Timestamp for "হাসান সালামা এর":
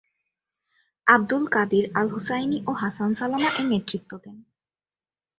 2.73-3.65